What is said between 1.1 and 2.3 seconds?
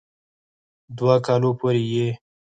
کالو پورې ئې